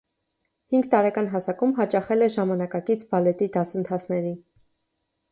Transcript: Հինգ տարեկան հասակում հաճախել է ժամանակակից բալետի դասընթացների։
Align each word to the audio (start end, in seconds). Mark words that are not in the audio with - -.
Հինգ 0.75 0.85
տարեկան 0.93 1.27
հասակում 1.33 1.73
հաճախել 1.79 2.27
է 2.27 2.29
ժամանակակից 2.35 3.03
բալետի 3.11 3.49
դասընթացների։ 3.57 4.33